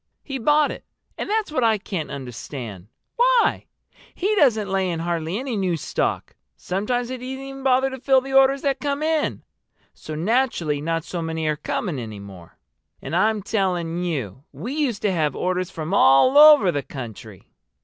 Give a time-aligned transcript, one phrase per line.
[0.23, 0.83] "He bought it.
[1.15, 2.87] And that's what I can't understand.
[3.17, 3.67] Why?
[4.15, 6.35] He doesn't lay in hardly any new stock.
[6.57, 9.43] Sometimes he doesn't even bother to fill the orders that come in!
[9.93, 12.57] So naturally not so many are coming any more.
[12.99, 17.51] And I'm telling you we used to have orders from all over the country!"